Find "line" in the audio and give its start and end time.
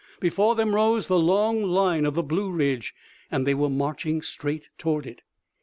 1.61-2.07